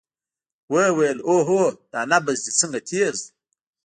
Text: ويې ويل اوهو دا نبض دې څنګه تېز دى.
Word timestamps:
ويې 0.71 0.91
ويل 0.97 1.19
اوهو 1.27 1.61
دا 1.91 2.01
نبض 2.11 2.37
دې 2.45 2.51
څنګه 2.59 2.79
تېز 2.89 3.17
دى. 3.25 3.29